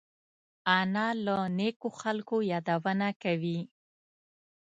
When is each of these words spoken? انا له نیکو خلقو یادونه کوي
انا 0.79 1.07
له 1.25 1.37
نیکو 1.57 1.89
خلقو 2.01 2.37
یادونه 2.51 3.07
کوي 3.23 3.59